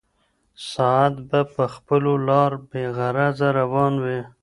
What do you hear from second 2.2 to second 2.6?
لاره